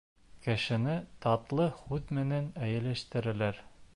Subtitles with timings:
[0.45, 0.95] Кешене
[1.25, 3.65] татлы һүҙ менән эйәләштерәләр.